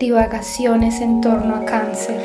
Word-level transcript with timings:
Divagaciones 0.00 1.02
en 1.02 1.20
torno 1.20 1.54
a 1.54 1.66
cáncer. 1.66 2.16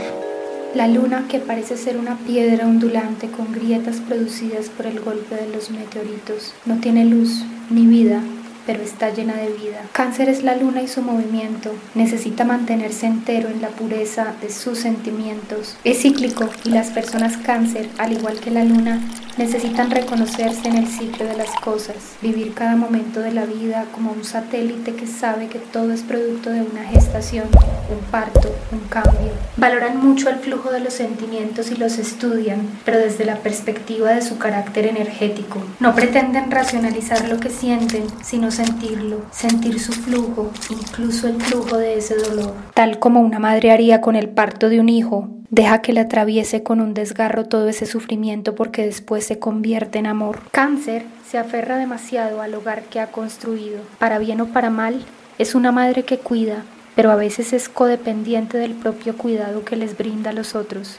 La 0.73 0.87
luna, 0.87 1.25
que 1.29 1.39
parece 1.39 1.75
ser 1.75 1.97
una 1.97 2.17
piedra 2.19 2.65
ondulante 2.65 3.29
con 3.29 3.51
grietas 3.51 3.97
producidas 3.97 4.69
por 4.69 4.87
el 4.87 5.01
golpe 5.01 5.35
de 5.35 5.49
los 5.49 5.69
meteoritos, 5.71 6.53
no 6.65 6.77
tiene 6.77 7.03
luz 7.03 7.43
ni 7.69 7.85
vida 7.85 8.21
pero 8.65 8.81
está 8.81 9.13
llena 9.13 9.35
de 9.35 9.49
vida. 9.49 9.85
Cáncer 9.91 10.27
es 10.27 10.43
la 10.43 10.55
luna 10.55 10.81
y 10.81 10.87
su 10.87 11.01
movimiento. 11.01 11.71
Necesita 11.93 12.45
mantenerse 12.45 13.05
entero 13.05 13.49
en 13.49 13.61
la 13.61 13.67
pureza 13.67 14.33
de 14.41 14.49
sus 14.49 14.79
sentimientos. 14.79 15.77
Es 15.83 16.01
cíclico 16.01 16.49
y 16.63 16.69
las 16.69 16.89
personas 16.89 17.37
cáncer, 17.37 17.89
al 17.99 18.13
igual 18.13 18.39
que 18.39 18.49
la 18.49 18.63
luna, 18.63 19.01
necesitan 19.37 19.91
reconocerse 19.91 20.67
en 20.67 20.77
el 20.77 20.87
ciclo 20.87 21.25
de 21.25 21.35
las 21.35 21.49
cosas, 21.61 21.95
vivir 22.21 22.53
cada 22.53 22.75
momento 22.75 23.19
de 23.19 23.31
la 23.31 23.45
vida 23.45 23.85
como 23.93 24.11
un 24.11 24.23
satélite 24.23 24.93
que 24.93 25.07
sabe 25.07 25.47
que 25.47 25.59
todo 25.59 25.91
es 25.91 26.03
producto 26.03 26.49
de 26.49 26.61
una 26.61 26.83
gestación, 26.83 27.45
un 27.89 27.99
parto, 28.11 28.53
un 28.71 28.79
cambio. 28.87 29.31
Valoran 29.57 29.97
mucho 30.05 30.29
el 30.29 30.37
flujo 30.37 30.71
de 30.71 30.79
los 30.79 30.93
sentimientos 30.93 31.71
y 31.71 31.75
los 31.75 31.97
estudian, 31.97 32.67
pero 32.85 32.97
desde 32.99 33.25
la 33.25 33.37
perspectiva 33.37 34.11
de 34.11 34.21
su 34.21 34.37
carácter 34.37 34.87
energético. 34.87 35.61
No 35.79 35.93
pretenden 35.95 36.51
racionalizar 36.51 37.27
lo 37.27 37.39
que 37.39 37.49
sienten, 37.49 38.05
sino 38.23 38.51
sentirlo, 38.51 39.21
sentir 39.31 39.79
su 39.79 39.91
flujo, 39.93 40.51
incluso 40.69 41.27
el 41.27 41.41
flujo 41.41 41.77
de 41.77 41.97
ese 41.97 42.15
dolor. 42.15 42.53
Tal 42.73 42.99
como 42.99 43.21
una 43.21 43.39
madre 43.39 43.71
haría 43.71 44.01
con 44.01 44.15
el 44.15 44.29
parto 44.29 44.69
de 44.69 44.79
un 44.79 44.89
hijo, 44.89 45.29
Deja 45.49 45.81
que 45.81 45.93
le 45.93 46.01
atraviese 46.01 46.63
con 46.63 46.81
un 46.81 46.93
desgarro 46.93 47.45
todo 47.45 47.69
ese 47.69 47.85
sufrimiento 47.85 48.55
porque 48.55 48.85
después 48.85 49.25
se 49.25 49.39
convierte 49.39 49.99
en 49.99 50.07
amor. 50.07 50.39
Cáncer 50.51 51.03
se 51.29 51.37
aferra 51.37 51.77
demasiado 51.77 52.41
al 52.41 52.55
hogar 52.55 52.83
que 52.83 52.99
ha 52.99 53.11
construido. 53.11 53.79
Para 53.99 54.19
bien 54.19 54.41
o 54.41 54.47
para 54.47 54.69
mal, 54.69 55.03
es 55.37 55.55
una 55.55 55.71
madre 55.71 56.03
que 56.03 56.17
cuida, 56.17 56.63
pero 56.95 57.11
a 57.11 57.15
veces 57.15 57.53
es 57.53 57.69
codependiente 57.69 58.57
del 58.57 58.73
propio 58.73 59.17
cuidado 59.17 59.63
que 59.63 59.75
les 59.75 59.97
brinda 59.97 60.31
a 60.31 60.33
los 60.33 60.55
otros. 60.55 60.97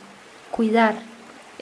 Cuidar 0.51 0.95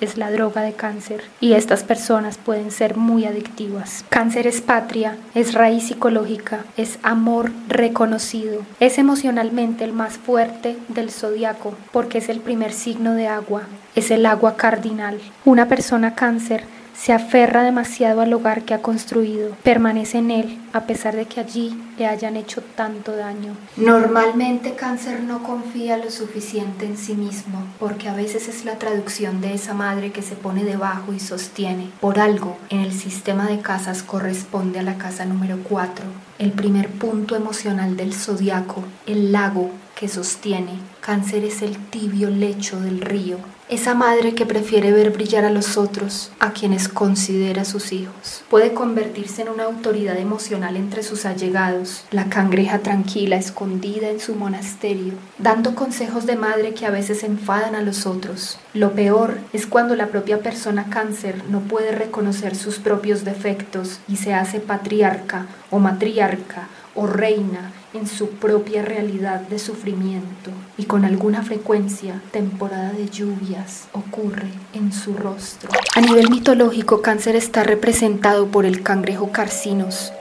es 0.01 0.17
la 0.17 0.31
droga 0.31 0.63
de 0.63 0.73
cáncer 0.73 1.23
y 1.41 1.53
estas 1.53 1.85
personas 1.85 2.39
pueden 2.39 2.71
ser 2.71 2.97
muy 2.97 3.25
adictivas. 3.25 4.05
Cáncer 4.09 4.47
es 4.47 4.61
patria, 4.61 5.17
es 5.35 5.55
raíz 5.55 5.89
psicológica, 5.89 6.65
es 6.77 6.99
amor 7.03 7.51
reconocido, 7.69 8.63
es 8.81 8.99
emocionalmente 8.99 9.85
el 9.85 9.93
más 9.93 10.19
fuerte 10.19 10.77
del 10.89 11.11
zodiaco 11.11 11.75
porque 11.93 12.19
es 12.19 12.29
el 12.29 12.41
primer 12.41 12.73
signo 12.73 13.15
de 13.15 13.29
agua, 13.29 13.63
es 13.95 14.11
el 14.11 14.27
agua 14.27 14.57
cardinal. 14.57 15.21
Una 15.45 15.69
persona 15.69 16.15
cáncer 16.15 16.65
se 16.97 17.13
aferra 17.13 17.63
demasiado 17.63 18.21
al 18.21 18.33
hogar 18.33 18.63
que 18.63 18.75
ha 18.75 18.83
construido, 18.83 19.57
permanece 19.63 20.19
en 20.19 20.31
él 20.31 20.59
a 20.73 20.83
pesar 20.87 21.15
de 21.15 21.27
que 21.27 21.41
allí 21.41 21.81
le 21.99 22.07
hayan 22.07 22.37
hecho 22.37 22.63
tanto 22.75 23.15
daño. 23.15 23.57
Normalmente 23.77 24.75
cáncer 24.75 25.21
no 25.23 25.43
confía 25.43 25.97
lo 25.97 26.11
suficiente 26.11 26.85
en 26.85 26.97
sí 26.97 27.15
mismo, 27.15 27.63
porque 27.79 28.09
a 28.09 28.15
veces 28.15 28.49
es 28.49 28.65
la 28.65 28.77
traducción 28.79 29.41
de 29.41 29.55
esa 29.55 29.75
madre 29.75 30.11
que 30.11 30.23
se 30.23 30.35
pone 30.35 30.65
debajo 30.65 31.13
y 31.13 31.21
sostiene. 31.21 31.91
Por 32.01 32.19
algo, 32.19 32.57
en 32.71 32.81
el 32.81 32.93
sistema 32.93 33.47
de 33.47 33.61
casas 33.61 34.03
corresponde 34.03 34.81
a 34.81 34.83
la 34.83 34.99
casa 34.99 35.25
número 35.25 35.59
4, 35.63 36.05
el 36.39 36.51
primer 36.51 36.89
punto 36.89 37.37
emocional 37.37 37.97
del 37.97 38.15
zodiaco, 38.15 38.83
el 39.07 39.31
lago 39.31 39.71
que 39.95 40.09
sostiene. 40.09 40.79
Cáncer 41.01 41.45
es 41.45 41.63
el 41.63 41.77
tibio 41.77 42.31
lecho 42.31 42.81
del 42.81 43.01
río, 43.01 43.39
esa 43.69 43.95
madre 43.95 44.35
que 44.35 44.47
prefiere 44.47 44.93
ver 44.93 45.11
brillar 45.11 45.45
a 45.45 45.51
los 45.51 45.77
otros, 45.77 46.31
a 46.39 46.53
quienes 46.53 46.89
considera 46.89 47.65
sus 47.65 47.93
hijos. 47.93 48.43
Puede 48.51 48.73
convertirse 48.73 49.43
en 49.43 49.49
una 49.49 49.65
autoridad 49.65 50.19
emocional 50.19 50.77
entre 50.77 51.03
sus 51.03 51.25
allegados, 51.25 52.05
la 52.11 52.29
cangreja 52.29 52.81
tranquila 52.81 53.37
escondida 53.37 54.11
en 54.11 54.21
su 54.21 54.35
monasterio, 54.35 55.15
dando 55.39 55.75
consejos 55.75 56.27
de 56.27 56.37
madre 56.37 56.75
que 56.75 56.87
a 56.87 56.91
veces 56.91 57.25
enfadan 57.25 57.75
a 57.75 57.83
los 57.83 58.07
otros. 58.07 58.59
Lo 58.75 58.93
peor 58.93 59.39
es 59.53 59.67
cuando 59.67 59.97
la 59.97 60.09
propia 60.09 60.41
persona 60.41 60.91
cáncer 60.91 61.43
no 61.49 61.61
puede 61.61 61.93
reconocer 61.93 62.57
sus 62.57 62.79
propios 62.79 63.25
defectos 63.25 63.99
y 64.09 64.17
se 64.17 64.35
hace 64.35 64.61
patriarca 64.61 65.47
o 65.71 65.79
matriarca 65.79 66.69
o 66.95 67.07
reina 67.07 67.73
en 67.95 68.07
su 68.07 68.31
propia 68.31 68.83
realidad 68.83 69.41
de 69.41 69.59
sufrimiento 69.59 70.51
y 70.77 70.85
con 70.85 71.05
alguna 71.05 71.43
frecuencia 71.43 72.21
temporada 72.33 72.93
de 72.93 73.09
lluvias 73.09 73.85
ocurre 73.93 74.49
en 74.75 74.93
su 74.93 75.15
rostro. 75.15 75.71
A 75.95 76.01
nivel 76.01 76.29
mitológico, 76.29 77.01
Cáncer 77.01 77.37
está 77.37 77.63
representado 77.63 78.49
por 78.49 78.67
el 78.67 78.83
cangrejo 78.83 79.31
Carcinos, 79.31 80.13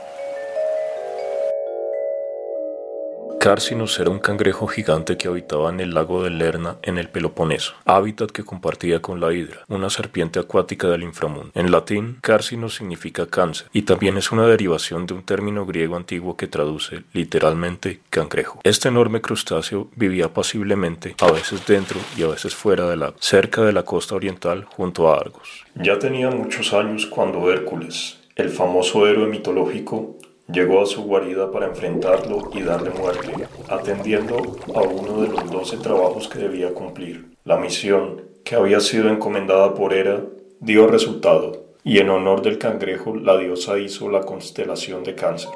Carcinus 3.44 4.00
era 4.00 4.08
un 4.08 4.20
cangrejo 4.20 4.66
gigante 4.66 5.18
que 5.18 5.28
habitaba 5.28 5.68
en 5.68 5.78
el 5.78 5.92
lago 5.92 6.22
de 6.22 6.30
Lerna 6.30 6.78
en 6.80 6.96
el 6.96 7.10
Peloponeso, 7.10 7.74
hábitat 7.84 8.30
que 8.30 8.42
compartía 8.42 9.02
con 9.02 9.20
la 9.20 9.34
hidra, 9.34 9.66
una 9.68 9.90
serpiente 9.90 10.40
acuática 10.40 10.88
del 10.88 11.02
inframundo. 11.02 11.50
En 11.52 11.70
latín, 11.70 12.16
Carcinus 12.22 12.76
significa 12.76 13.26
cáncer 13.26 13.66
y 13.74 13.82
también 13.82 14.16
es 14.16 14.32
una 14.32 14.46
derivación 14.46 15.04
de 15.04 15.12
un 15.12 15.24
término 15.24 15.66
griego 15.66 15.94
antiguo 15.94 16.38
que 16.38 16.46
traduce 16.46 17.02
literalmente 17.12 18.00
cangrejo. 18.08 18.60
Este 18.64 18.88
enorme 18.88 19.20
crustáceo 19.20 19.90
vivía 19.94 20.32
pasiblemente, 20.32 21.14
a 21.20 21.30
veces 21.30 21.66
dentro 21.66 22.00
y 22.16 22.22
a 22.22 22.28
veces 22.28 22.54
fuera 22.54 22.88
del 22.88 23.00
lago, 23.00 23.16
cerca 23.20 23.60
de 23.60 23.74
la 23.74 23.82
costa 23.82 24.14
oriental 24.14 24.64
junto 24.64 25.12
a 25.12 25.18
Argos. 25.18 25.66
Ya 25.74 25.98
tenía 25.98 26.30
muchos 26.30 26.72
años 26.72 27.04
cuando 27.04 27.52
Hércules, 27.52 28.20
el 28.36 28.48
famoso 28.48 29.06
héroe 29.06 29.26
mitológico, 29.26 30.16
Llegó 30.52 30.82
a 30.82 30.86
su 30.86 31.02
guarida 31.04 31.50
para 31.50 31.66
enfrentarlo 31.66 32.50
y 32.52 32.62
darle 32.62 32.90
muerte, 32.90 33.48
atendiendo 33.68 34.36
a 34.74 34.82
uno 34.82 35.22
de 35.22 35.28
los 35.28 35.50
doce 35.50 35.78
trabajos 35.78 36.28
que 36.28 36.38
debía 36.38 36.74
cumplir. 36.74 37.30
La 37.44 37.56
misión, 37.56 38.22
que 38.44 38.54
había 38.54 38.80
sido 38.80 39.08
encomendada 39.08 39.72
por 39.72 39.94
Hera, 39.94 40.22
dio 40.60 40.86
resultado, 40.86 41.64
y 41.82 41.98
en 41.98 42.10
honor 42.10 42.42
del 42.42 42.58
cangrejo 42.58 43.16
la 43.16 43.38
diosa 43.38 43.78
hizo 43.78 44.10
la 44.10 44.20
constelación 44.20 45.02
de 45.02 45.14
cáncer. 45.14 45.52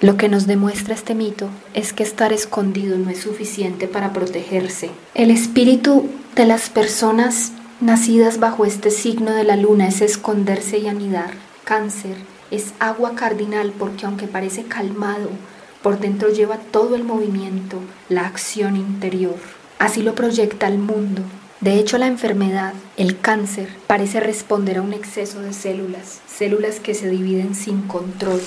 Lo 0.00 0.16
que 0.16 0.28
nos 0.28 0.46
demuestra 0.46 0.94
este 0.94 1.14
mito 1.14 1.48
es 1.74 1.92
que 1.92 2.04
estar 2.04 2.32
escondido 2.32 2.96
no 2.96 3.10
es 3.10 3.18
suficiente 3.18 3.86
para 3.88 4.12
protegerse. 4.12 4.90
El 5.14 5.30
espíritu 5.30 6.08
de 6.36 6.46
las 6.46 6.70
personas 6.70 7.52
nacidas 7.80 8.40
bajo 8.40 8.64
este 8.64 8.90
signo 8.90 9.32
de 9.32 9.44
la 9.44 9.56
luna 9.56 9.88
es 9.88 10.00
esconderse 10.00 10.78
y 10.78 10.88
anidar. 10.88 11.32
Cáncer 11.64 12.16
es 12.50 12.72
agua 12.78 13.14
cardinal 13.14 13.72
porque 13.78 14.06
aunque 14.06 14.26
parece 14.26 14.64
calmado, 14.64 15.28
por 15.82 16.00
dentro 16.00 16.30
lleva 16.30 16.56
todo 16.56 16.96
el 16.96 17.04
movimiento, 17.04 17.78
la 18.08 18.26
acción 18.26 18.76
interior. 18.76 19.36
Así 19.78 20.02
lo 20.02 20.14
proyecta 20.14 20.66
el 20.66 20.78
mundo. 20.78 21.22
De 21.60 21.74
hecho, 21.74 21.98
la 21.98 22.06
enfermedad, 22.06 22.72
el 22.96 23.18
cáncer, 23.20 23.68
parece 23.86 24.20
responder 24.20 24.78
a 24.78 24.82
un 24.82 24.92
exceso 24.92 25.40
de 25.40 25.52
células, 25.52 26.20
células 26.26 26.80
que 26.80 26.94
se 26.94 27.08
dividen 27.08 27.54
sin 27.54 27.82
control. 27.82 28.40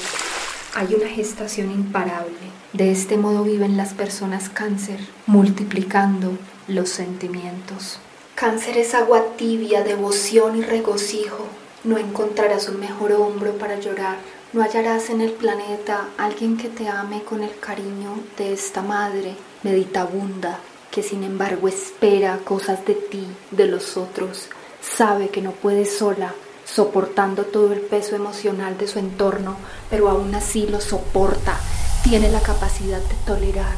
Hay 0.76 0.94
una 0.94 1.08
gestación 1.08 1.72
imparable. 1.72 2.32
De 2.74 2.92
este 2.92 3.18
modo 3.18 3.44
viven 3.44 3.76
las 3.76 3.94
personas 3.94 4.50
cáncer, 4.50 5.00
multiplicando 5.28 6.38
los 6.68 6.90
sentimientos. 6.90 8.00
Cáncer 8.42 8.76
es 8.80 8.96
agua 8.96 9.24
tibia, 9.38 9.84
devoción 9.84 10.58
y 10.58 10.64
regocijo. 10.64 11.46
No 11.84 12.00
encontrarás 12.00 12.70
un 12.70 12.80
mejor 12.80 13.12
hombro 13.12 13.52
para 13.60 13.80
llorar. 13.80 14.18
No 14.52 14.64
hallarás 14.64 15.12
en 15.12 15.22
el 15.22 15.32
planeta 15.34 16.08
alguien 16.18 16.58
que 16.58 16.68
te 16.68 16.88
ame 16.88 17.22
con 17.22 17.44
el 17.44 17.56
cariño 17.60 18.16
de 18.40 18.52
esta 18.52 18.82
madre 18.82 19.36
meditabunda, 19.62 20.58
que 20.90 21.04
sin 21.04 21.24
embargo 21.24 21.68
espera 21.68 22.40
cosas 22.44 22.84
de 22.84 22.96
ti, 22.96 23.28
de 23.52 23.68
los 23.68 23.96
otros. 23.96 24.48
Sabe 24.82 25.30
que 25.30 25.44
no 25.44 25.52
puede 25.52 25.86
sola, 25.86 26.34
soportando 26.66 27.44
todo 27.44 27.72
el 27.74 27.82
peso 27.82 28.16
emocional 28.16 28.76
de 28.76 28.88
su 28.88 28.98
entorno, 28.98 29.56
pero 29.88 30.10
aún 30.10 30.34
así 30.34 30.66
lo 30.66 30.82
soporta. 30.82 31.60
Tiene 32.04 32.32
la 32.32 32.42
capacidad 32.42 33.02
de 33.02 33.16
tolerar 33.24 33.76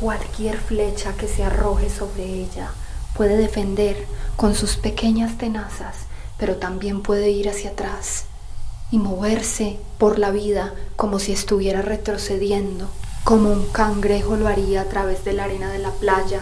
cualquier 0.00 0.56
flecha 0.56 1.12
que 1.12 1.28
se 1.28 1.44
arroje 1.44 1.90
sobre 1.90 2.24
ella 2.24 2.72
puede 3.16 3.36
defender 3.36 4.06
con 4.36 4.54
sus 4.54 4.76
pequeñas 4.76 5.38
tenazas, 5.38 5.96
pero 6.38 6.56
también 6.56 7.02
puede 7.02 7.30
ir 7.30 7.48
hacia 7.48 7.70
atrás 7.70 8.24
y 8.90 8.98
moverse 8.98 9.78
por 9.98 10.18
la 10.18 10.30
vida 10.30 10.74
como 10.96 11.18
si 11.18 11.32
estuviera 11.32 11.82
retrocediendo, 11.82 12.88
como 13.24 13.50
un 13.50 13.66
cangrejo 13.66 14.36
lo 14.36 14.48
haría 14.48 14.82
a 14.82 14.84
través 14.84 15.24
de 15.24 15.32
la 15.32 15.44
arena 15.44 15.70
de 15.70 15.78
la 15.78 15.90
playa. 15.90 16.40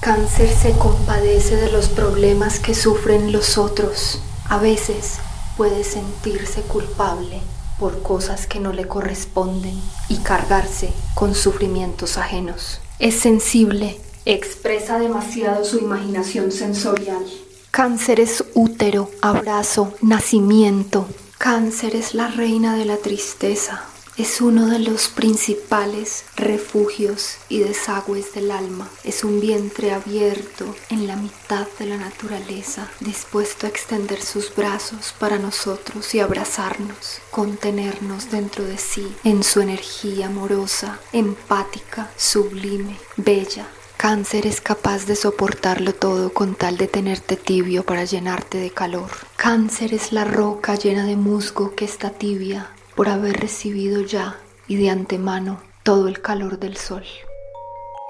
Cáncer 0.00 0.50
se 0.54 0.72
compadece 0.72 1.56
de 1.56 1.70
los 1.70 1.88
problemas 1.88 2.58
que 2.58 2.74
sufren 2.74 3.32
los 3.32 3.56
otros. 3.56 4.20
A 4.48 4.58
veces 4.58 5.18
puede 5.56 5.84
sentirse 5.84 6.62
culpable 6.62 7.40
por 7.78 8.02
cosas 8.02 8.46
que 8.46 8.60
no 8.60 8.72
le 8.72 8.86
corresponden 8.86 9.80
y 10.08 10.18
cargarse 10.18 10.92
con 11.14 11.34
sufrimientos 11.34 12.18
ajenos. 12.18 12.80
Es 12.98 13.20
sensible 13.20 14.00
Expresa 14.26 14.98
demasiado 14.98 15.66
su 15.66 15.78
imaginación 15.78 16.50
sensorial. 16.50 17.22
Cáncer 17.70 18.20
es 18.20 18.42
útero, 18.54 19.10
abrazo, 19.20 19.92
nacimiento. 20.00 21.06
Cáncer 21.36 21.94
es 21.94 22.14
la 22.14 22.28
reina 22.28 22.74
de 22.74 22.86
la 22.86 22.96
tristeza. 22.96 23.84
es 24.16 24.40
uno 24.40 24.66
de 24.68 24.78
los 24.78 25.08
principales 25.08 26.24
refugios 26.36 27.34
y 27.48 27.58
desagües 27.58 28.32
del 28.32 28.52
alma. 28.52 28.88
Es 29.02 29.24
un 29.24 29.40
vientre 29.40 29.92
abierto 29.92 30.74
en 30.88 31.08
la 31.08 31.16
mitad 31.16 31.66
de 31.80 31.86
la 31.86 31.96
naturaleza, 31.96 32.88
dispuesto 33.00 33.66
a 33.66 33.70
extender 33.70 34.22
sus 34.22 34.54
brazos 34.54 35.12
para 35.18 35.38
nosotros 35.38 36.14
y 36.14 36.20
abrazarnos, 36.20 37.18
contenernos 37.32 38.30
dentro 38.30 38.64
de 38.64 38.78
sí, 38.78 39.12
en 39.24 39.42
su 39.42 39.60
energía 39.60 40.28
amorosa, 40.28 41.00
empática, 41.12 42.08
sublime, 42.16 42.96
bella, 43.16 43.66
Cáncer 44.06 44.46
es 44.46 44.60
capaz 44.60 45.06
de 45.06 45.16
soportarlo 45.16 45.94
todo 45.94 46.30
con 46.30 46.54
tal 46.54 46.76
de 46.76 46.88
tenerte 46.88 47.36
tibio 47.36 47.84
para 47.84 48.04
llenarte 48.04 48.58
de 48.58 48.68
calor. 48.68 49.08
Cáncer 49.36 49.94
es 49.94 50.12
la 50.12 50.26
roca 50.26 50.74
llena 50.74 51.06
de 51.06 51.16
musgo 51.16 51.74
que 51.74 51.86
está 51.86 52.10
tibia 52.10 52.68
por 52.96 53.08
haber 53.08 53.40
recibido 53.40 54.02
ya 54.02 54.38
y 54.68 54.76
de 54.76 54.90
antemano 54.90 55.62
todo 55.84 56.06
el 56.08 56.20
calor 56.20 56.58
del 56.58 56.76
sol. 56.76 57.02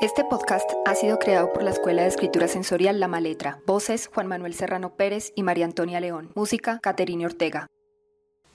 Este 0.00 0.24
podcast 0.24 0.68
ha 0.84 0.96
sido 0.96 1.20
creado 1.20 1.52
por 1.52 1.62
la 1.62 1.70
Escuela 1.70 2.02
de 2.02 2.08
Escritura 2.08 2.48
Sensorial 2.48 2.98
La 2.98 3.06
Maletra. 3.06 3.60
Voces 3.64 4.10
Juan 4.12 4.26
Manuel 4.26 4.54
Serrano 4.54 4.96
Pérez 4.96 5.32
y 5.36 5.44
María 5.44 5.64
Antonia 5.64 6.00
León. 6.00 6.32
Música 6.34 6.80
Caterine 6.82 7.24
Ortega. 7.26 7.68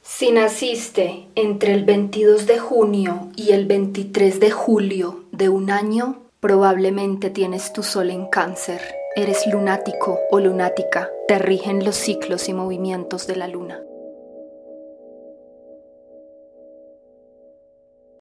Si 0.02 0.34
naciste 0.34 1.30
entre 1.36 1.74
el 1.74 1.86
22 1.86 2.48
de 2.48 2.60
junio 2.60 3.30
y 3.38 3.54
el 3.54 3.66
23 3.66 4.42
de 4.42 4.52
julio 4.52 5.24
de 5.32 5.48
un 5.48 5.72
año, 5.72 6.26
Probablemente 6.42 7.30
tienes 7.30 7.74
tu 7.74 7.84
sol 7.84 8.10
en 8.10 8.26
cáncer, 8.28 8.80
eres 9.18 9.46
lunático 9.46 10.18
o 10.32 10.40
lunática, 10.40 11.10
te 11.28 11.38
rigen 11.38 11.84
los 11.84 11.98
ciclos 11.98 12.48
y 12.48 12.54
movimientos 12.54 13.28
de 13.28 13.36
la 13.36 13.50
luna. 13.50 13.82